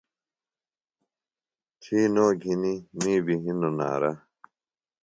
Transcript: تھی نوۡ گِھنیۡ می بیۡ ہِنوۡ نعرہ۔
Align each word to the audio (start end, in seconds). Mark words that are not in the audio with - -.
تھی 1.81 1.99
نوۡ 2.13 2.33
گِھنیۡ 2.41 2.79
می 3.01 3.13
بیۡ 3.25 3.41
ہِنوۡ 3.45 3.73
نعرہ۔ 3.77 4.11